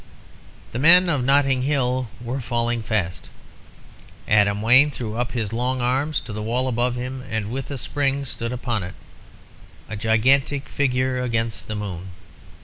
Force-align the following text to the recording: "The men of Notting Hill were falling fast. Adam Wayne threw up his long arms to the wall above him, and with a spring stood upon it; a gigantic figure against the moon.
"The 0.71 0.79
men 0.79 1.09
of 1.09 1.23
Notting 1.23 1.61
Hill 1.61 2.07
were 2.19 2.41
falling 2.41 2.81
fast. 2.81 3.29
Adam 4.27 4.59
Wayne 4.63 4.89
threw 4.89 5.15
up 5.15 5.33
his 5.33 5.53
long 5.53 5.79
arms 5.79 6.19
to 6.21 6.33
the 6.33 6.41
wall 6.41 6.67
above 6.67 6.95
him, 6.95 7.23
and 7.29 7.51
with 7.51 7.69
a 7.69 7.77
spring 7.77 8.25
stood 8.25 8.51
upon 8.51 8.81
it; 8.81 8.95
a 9.87 9.95
gigantic 9.95 10.67
figure 10.67 11.21
against 11.21 11.67
the 11.67 11.75
moon. 11.75 12.07